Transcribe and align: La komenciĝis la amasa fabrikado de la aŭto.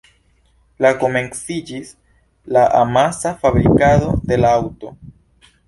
La 0.85 0.91
komenciĝis 1.03 1.91
la 2.57 2.65
amasa 2.79 3.35
fabrikado 3.45 4.17
de 4.33 4.43
la 4.43 4.59
aŭto. 4.63 4.95